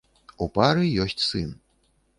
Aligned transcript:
У 0.45 0.47
пары 0.55 0.87
ёсць 1.07 1.25
сын. 1.29 1.57